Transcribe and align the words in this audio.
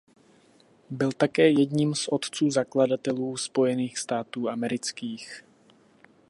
Byl 0.89 1.11
také 1.11 1.49
jedním 1.49 1.95
z 1.95 2.07
otců 2.07 2.51
zakladatelů 2.51 3.37
Spojených 3.37 3.97
států 3.97 4.49
amerických. 4.49 5.43